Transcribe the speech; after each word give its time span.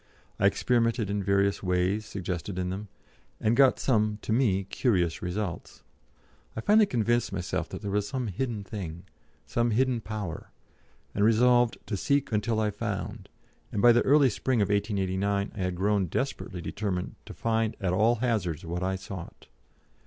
I 0.39 0.47
experimented 0.47 1.11
in 1.11 1.21
various 1.21 1.61
ways 1.61 2.07
suggested 2.07 2.57
in 2.57 2.71
them, 2.71 2.87
and 3.39 3.55
got 3.55 3.77
some 3.79 4.17
(to 4.23 4.33
me) 4.33 4.63
curious 4.63 5.21
results. 5.21 5.83
I 6.55 6.61
finally 6.61 6.87
convinced 6.87 7.31
myself 7.31 7.69
that 7.69 7.83
there 7.83 7.91
was 7.91 8.07
some 8.07 8.25
hidden 8.25 8.63
thing, 8.63 9.03
some 9.45 9.69
hidden 9.69 10.01
power, 10.01 10.49
and 11.13 11.23
resolved 11.23 11.77
to 11.85 11.95
seek 11.95 12.31
until 12.31 12.59
I 12.59 12.71
found, 12.71 13.29
and 13.71 13.79
by 13.79 13.91
the 13.91 14.01
early 14.01 14.31
spring 14.31 14.59
of 14.59 14.69
1889 14.69 15.51
I 15.53 15.57
had 15.59 15.75
grown 15.75 16.07
desperately 16.07 16.61
determined 16.61 17.13
to 17.27 17.35
find 17.35 17.77
at 17.79 17.93
all 17.93 18.15
hazards 18.15 18.65
what 18.65 18.81
I 18.81 18.95
sought. 18.95 19.49